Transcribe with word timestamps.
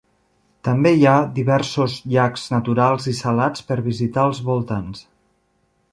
També 0.67 0.93
hi 0.99 1.03
ha 1.09 1.17
diversos 1.35 1.99
llacs 2.15 2.47
naturals 2.55 3.07
i 3.11 3.15
salats 3.21 3.67
per 3.71 3.81
visitar 3.91 4.25
als 4.29 4.45
voltants. 4.49 5.09